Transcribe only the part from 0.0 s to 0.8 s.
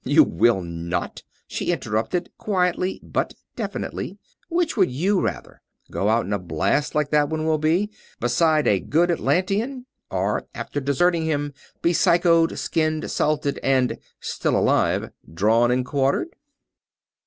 "You will